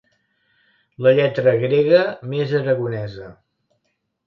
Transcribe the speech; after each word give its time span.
La 1.07 1.11
lletra 1.19 1.53
grega 1.65 2.01
més 2.33 2.57
aragonesa. 2.63 3.31